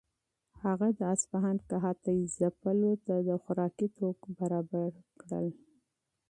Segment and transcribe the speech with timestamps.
[0.63, 3.13] هغه د اصفهان قحطۍ ځپلو ته
[3.43, 5.47] خوراکي توکي برابر کړل.